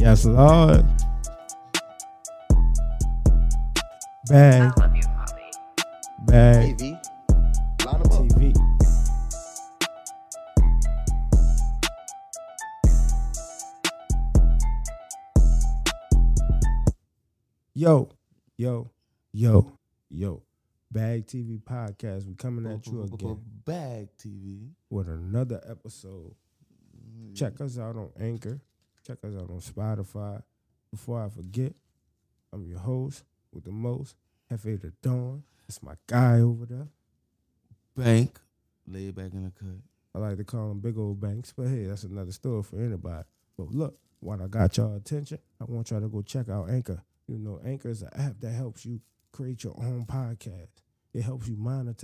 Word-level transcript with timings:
Yes, 0.00 0.24
Lord. 0.24 0.86
Bag, 4.28 4.72
I 4.76 4.80
love 4.80 4.96
you, 4.96 5.02
Poppy. 5.02 5.42
bag, 6.26 6.78
TV. 6.78 6.92
Line 7.84 7.94
'em 7.94 8.00
up. 8.00 8.28
TV. 8.28 8.52
Yo, 17.74 18.10
yo, 18.56 18.90
yo, 19.32 19.72
yo. 20.10 20.42
Bag 20.90 21.26
TV 21.26 21.58
podcast. 21.62 22.26
We 22.26 22.34
coming 22.34 22.66
at 22.70 22.86
you 22.86 23.02
again 23.02 23.38
Bag 23.64 24.08
TV. 24.18 24.70
with 24.90 25.08
another 25.08 25.60
episode. 25.68 26.34
Check 27.34 27.60
us 27.60 27.78
out 27.78 27.96
on 27.96 28.10
Anchor. 28.18 28.60
Check 29.10 29.24
us 29.24 29.34
out 29.34 29.50
on 29.50 29.58
Spotify. 29.58 30.40
Before 30.92 31.20
I 31.20 31.28
forget, 31.28 31.72
I'm 32.52 32.64
your 32.64 32.78
host 32.78 33.24
with 33.52 33.64
the 33.64 33.72
most, 33.72 34.14
Hefe 34.52 34.80
the 34.80 34.92
Dawn. 35.02 35.42
It's 35.68 35.82
my 35.82 35.94
guy 36.06 36.38
over 36.38 36.64
there. 36.64 36.86
Bank. 37.96 38.38
Lay 38.86 39.10
back 39.10 39.32
in 39.32 39.42
the 39.42 39.50
cut. 39.50 39.80
I 40.14 40.18
like 40.20 40.36
to 40.36 40.44
call 40.44 40.68
them 40.68 40.78
big 40.78 40.96
old 40.96 41.20
banks, 41.20 41.52
but 41.56 41.66
hey, 41.66 41.86
that's 41.86 42.04
another 42.04 42.30
story 42.30 42.62
for 42.62 42.76
anybody. 42.76 43.24
But 43.58 43.72
look, 43.72 43.98
while 44.20 44.40
I 44.40 44.46
got 44.46 44.76
y'all 44.76 44.94
attention, 44.94 45.40
I 45.60 45.64
want 45.64 45.90
y'all 45.90 46.00
to 46.00 46.08
go 46.08 46.22
check 46.22 46.48
out 46.48 46.70
Anchor. 46.70 47.02
You 47.26 47.38
know, 47.38 47.60
Anchor 47.64 47.88
is 47.88 48.02
an 48.02 48.10
app 48.14 48.38
that 48.38 48.52
helps 48.52 48.86
you 48.86 49.00
create 49.32 49.64
your 49.64 49.74
own 49.76 50.06
podcast. 50.08 50.68
It 51.12 51.22
helps 51.22 51.48
you 51.48 51.56
monetize 51.56 51.96